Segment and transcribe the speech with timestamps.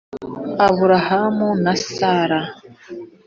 [0.67, 2.41] aburahamu na sara